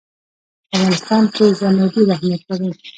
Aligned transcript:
په 0.67 0.67
افغانستان 0.71 1.23
کې 1.35 1.45
ژمی 1.59 1.85
ډېر 1.93 2.07
اهمیت 2.15 2.41
لري. 2.61 2.69